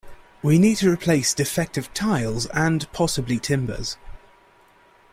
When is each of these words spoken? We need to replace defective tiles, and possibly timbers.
We 0.41 0.57
need 0.57 0.77
to 0.77 0.89
replace 0.91 1.31
defective 1.31 1.93
tiles, 1.93 2.47
and 2.55 2.91
possibly 2.91 3.37
timbers. 3.37 3.97